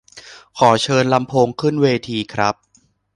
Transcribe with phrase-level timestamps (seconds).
[0.57, 2.55] ขอเชิญลำโพงขึ้นเวทีครับ